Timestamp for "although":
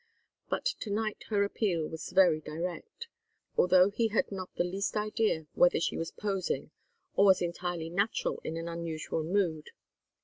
3.55-3.91